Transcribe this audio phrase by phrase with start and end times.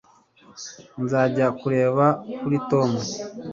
[1.03, 2.05] Nzajya kureba
[2.39, 2.91] kuri Tom